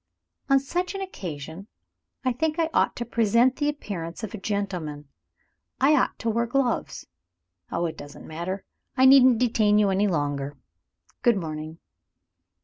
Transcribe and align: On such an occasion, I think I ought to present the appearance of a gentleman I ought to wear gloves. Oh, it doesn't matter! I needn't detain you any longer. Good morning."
On 0.49 0.57
such 0.59 0.95
an 0.95 1.01
occasion, 1.01 1.67
I 2.25 2.33
think 2.33 2.57
I 2.57 2.71
ought 2.73 2.95
to 2.95 3.05
present 3.05 3.57
the 3.57 3.69
appearance 3.69 4.23
of 4.23 4.33
a 4.33 4.39
gentleman 4.39 5.07
I 5.79 5.95
ought 5.95 6.17
to 6.17 6.29
wear 6.31 6.47
gloves. 6.47 7.05
Oh, 7.71 7.85
it 7.85 7.97
doesn't 7.99 8.25
matter! 8.25 8.65
I 8.97 9.05
needn't 9.05 9.37
detain 9.37 9.77
you 9.77 9.91
any 9.91 10.07
longer. 10.07 10.57
Good 11.21 11.37
morning." 11.37 11.77